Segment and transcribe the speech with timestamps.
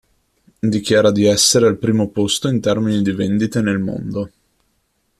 [0.63, 4.31] Dichiara di essere al primo posto in termini di vendite nel mondo.